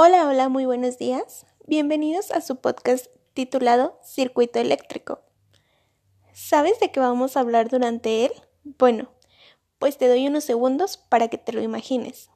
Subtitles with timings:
[0.00, 1.44] Hola, hola, muy buenos días.
[1.66, 5.22] Bienvenidos a su podcast titulado Circuito Eléctrico.
[6.32, 8.30] ¿Sabes de qué vamos a hablar durante él?
[8.62, 9.10] Bueno,
[9.80, 12.30] pues te doy unos segundos para que te lo imagines.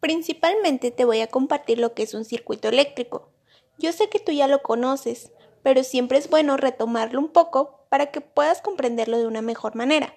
[0.00, 3.28] Principalmente te voy a compartir lo que es un circuito eléctrico.
[3.76, 5.32] Yo sé que tú ya lo conoces,
[5.62, 10.14] pero siempre es bueno retomarlo un poco para que puedas comprenderlo de una mejor manera.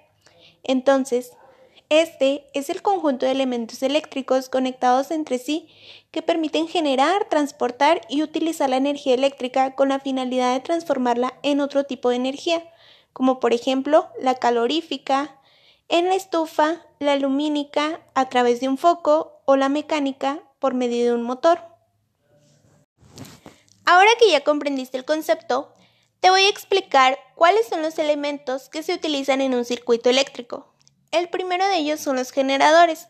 [0.64, 1.34] Entonces,
[1.90, 5.70] este es el conjunto de elementos eléctricos conectados entre sí
[6.12, 11.62] que permiten generar, transportar y utilizar la energía eléctrica con la finalidad de transformarla en
[11.62, 12.64] otro tipo de energía,
[13.14, 15.40] como por ejemplo la calorífica,
[15.88, 21.06] en la estufa, la lumínica a través de un foco o la mecánica por medio
[21.06, 21.60] de un motor.
[23.86, 25.72] Ahora que ya comprendiste el concepto,
[26.20, 30.75] te voy a explicar cuáles son los elementos que se utilizan en un circuito eléctrico.
[31.16, 33.08] El primero de ellos son los generadores,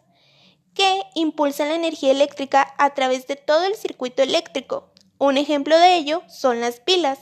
[0.76, 4.92] que impulsan la energía eléctrica a través de todo el circuito eléctrico.
[5.18, 7.18] Un ejemplo de ello son las pilas.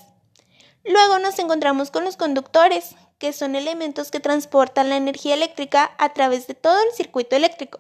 [0.84, 6.12] Luego nos encontramos con los conductores, que son elementos que transportan la energía eléctrica a
[6.12, 7.80] través de todo el circuito eléctrico.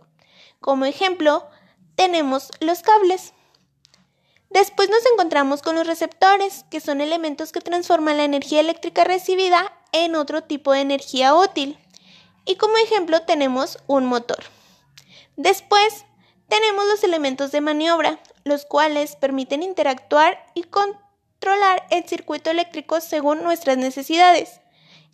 [0.61, 1.45] Como ejemplo,
[1.95, 3.33] tenemos los cables.
[4.49, 9.73] Después nos encontramos con los receptores, que son elementos que transforman la energía eléctrica recibida
[9.91, 11.77] en otro tipo de energía útil.
[12.45, 14.43] Y como ejemplo tenemos un motor.
[15.35, 16.05] Después
[16.47, 23.43] tenemos los elementos de maniobra, los cuales permiten interactuar y controlar el circuito eléctrico según
[23.43, 24.59] nuestras necesidades.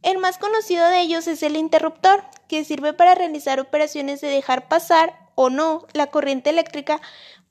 [0.02, 4.68] El más conocido de ellos es el interruptor, que sirve para realizar operaciones de dejar
[4.68, 7.00] pasar o no la corriente eléctrica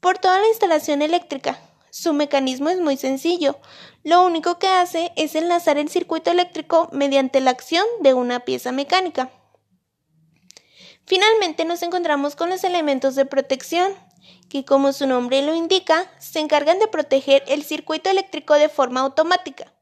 [0.01, 1.59] por toda la instalación eléctrica.
[1.91, 3.59] Su mecanismo es muy sencillo.
[4.03, 8.73] Lo único que hace es enlazar el circuito eléctrico mediante la acción de una pieza
[8.73, 9.31] mecánica.
[11.06, 13.92] Finalmente nos encontramos con los elementos de protección,
[14.48, 19.00] que como su nombre lo indica, se encargan de proteger el circuito eléctrico de forma
[19.00, 19.72] automática.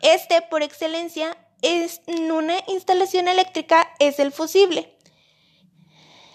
[0.00, 4.94] Este, por excelencia, es, en una instalación eléctrica es el fusible.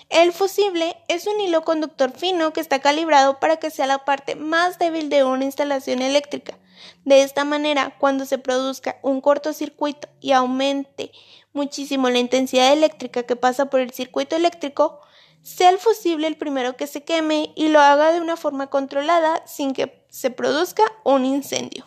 [0.09, 4.35] El fusible es un hilo conductor fino que está calibrado para que sea la parte
[4.35, 6.57] más débil de una instalación eléctrica.
[7.05, 11.11] De esta manera, cuando se produzca un cortocircuito y aumente
[11.53, 15.01] muchísimo la intensidad eléctrica que pasa por el circuito eléctrico,
[15.41, 19.45] sea el fusible el primero que se queme y lo haga de una forma controlada
[19.47, 21.85] sin que se produzca un incendio.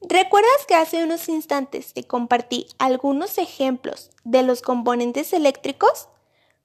[0.00, 6.08] ¿Recuerdas que hace unos instantes te compartí algunos ejemplos de los componentes eléctricos?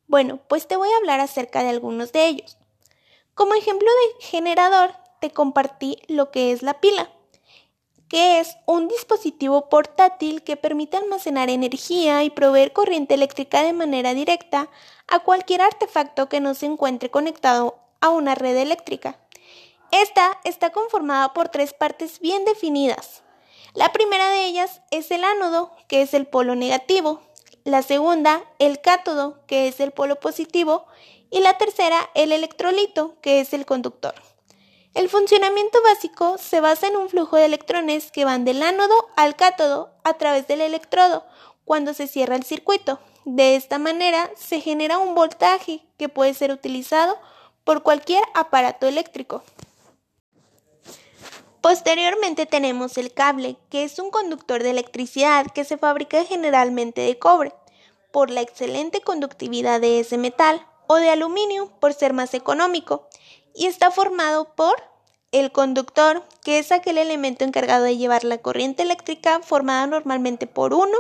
[0.08, 2.58] Bueno, pues te voy a hablar acerca de algunos de ellos.
[3.36, 7.10] Como ejemplo de generador, te compartí lo que es la pila
[8.08, 14.14] que es un dispositivo portátil que permite almacenar energía y proveer corriente eléctrica de manera
[14.14, 14.70] directa
[15.08, 19.20] a cualquier artefacto que no se encuentre conectado a una red eléctrica.
[19.92, 23.24] Esta está conformada por tres partes bien definidas.
[23.74, 27.22] La primera de ellas es el ánodo, que es el polo negativo.
[27.64, 30.86] La segunda, el cátodo, que es el polo positivo.
[31.30, 34.16] Y la tercera, el electrolito, que es el conductor.
[34.94, 39.36] El funcionamiento básico se basa en un flujo de electrones que van del ánodo al
[39.36, 41.26] cátodo a través del electrodo
[41.66, 43.00] cuando se cierra el circuito.
[43.26, 47.18] De esta manera se genera un voltaje que puede ser utilizado
[47.64, 49.44] por cualquier aparato eléctrico.
[51.62, 57.20] Posteriormente tenemos el cable, que es un conductor de electricidad que se fabrica generalmente de
[57.20, 57.54] cobre,
[58.12, 63.08] por la excelente conductividad de ese metal, o de aluminio, por ser más económico
[63.58, 64.76] y está formado por
[65.32, 70.74] el conductor, que es aquel elemento encargado de llevar la corriente eléctrica formada normalmente por
[70.74, 70.98] uno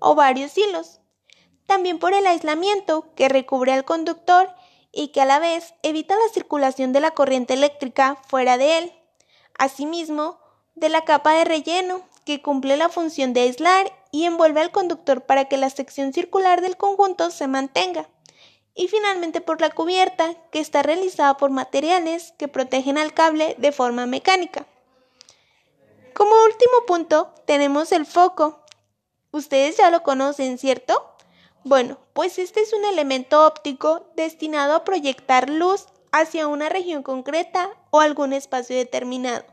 [0.00, 1.00] o varios hilos.
[1.66, 4.52] También por el aislamiento, que recubre al conductor
[4.90, 8.92] y que a la vez evita la circulación de la corriente eléctrica fuera de él.
[9.56, 10.38] Asimismo,
[10.74, 15.22] de la capa de relleno, que cumple la función de aislar y envuelve al conductor
[15.22, 18.08] para que la sección circular del conjunto se mantenga
[18.74, 23.72] y finalmente por la cubierta, que está realizada por materiales que protegen al cable de
[23.72, 24.66] forma mecánica.
[26.14, 28.64] Como último punto, tenemos el foco.
[29.30, 31.14] Ustedes ya lo conocen, ¿cierto?
[31.64, 37.70] Bueno, pues este es un elemento óptico destinado a proyectar luz hacia una región concreta
[37.90, 39.44] o algún espacio determinado.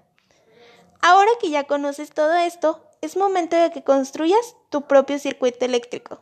[1.01, 6.19] Ahora que ya conoces todo esto, es momento de que construyas tu propio circuito eléctrico.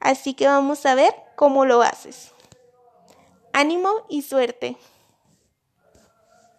[0.00, 2.32] Así que vamos a ver cómo lo haces.
[3.52, 4.76] Ánimo y suerte.